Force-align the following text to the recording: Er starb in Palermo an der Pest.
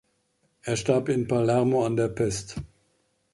Er 0.63 0.77
starb 0.77 1.09
in 1.09 1.27
Palermo 1.27 1.85
an 1.85 1.95
der 1.95 2.07
Pest. 2.07 2.55